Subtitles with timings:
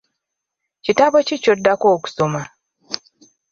[0.83, 2.41] Kitabo ki ky'oddako okusoma?